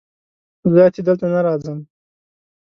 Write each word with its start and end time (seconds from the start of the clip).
زه 0.71 0.79
اتي 0.87 1.01
دلته 1.07 1.25
نه 1.33 1.39
راځم 1.45 1.79